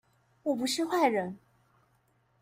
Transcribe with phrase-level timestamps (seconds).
[0.41, 1.37] 我不是壞人